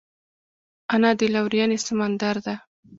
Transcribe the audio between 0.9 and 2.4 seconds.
انا د لورینې سمندر